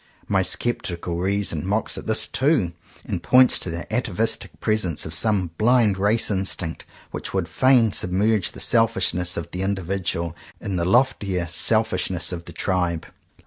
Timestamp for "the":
3.69-3.85, 8.53-8.59, 9.51-9.61, 10.75-10.85, 12.45-12.51